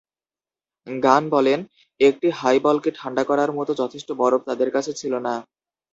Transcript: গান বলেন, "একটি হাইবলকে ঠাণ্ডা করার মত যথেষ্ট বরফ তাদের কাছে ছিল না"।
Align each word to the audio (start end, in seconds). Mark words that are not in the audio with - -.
গান 0.87 1.23
বলেন, 1.29 1.59
"একটি 1.99 2.27
হাইবলকে 2.31 2.89
ঠাণ্ডা 2.95 3.23
করার 3.23 3.51
মত 3.51 3.69
যথেষ্ট 3.81 4.09
বরফ 4.13 4.41
তাদের 4.49 4.69
কাছে 4.71 4.91
ছিল 4.93 5.13
না"। 5.19 5.35